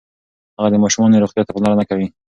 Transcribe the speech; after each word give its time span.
هغه 0.57 0.69
د 0.71 0.75
ماشومانو 0.83 1.21
روغتیا 1.23 1.43
ته 1.45 1.51
پاملرنه 1.55 1.83
کوي. 1.89 2.07